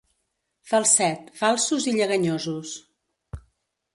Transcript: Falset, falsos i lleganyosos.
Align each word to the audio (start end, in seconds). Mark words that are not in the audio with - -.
Falset, 0.71 1.21
falsos 1.41 1.85
i 1.91 1.95
lleganyosos. 1.99 2.75